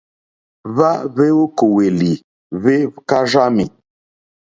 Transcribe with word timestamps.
Hwa 0.75 0.91
hweokoweli 1.13 2.11
hwe 2.61 2.75
karzami. 3.09 3.65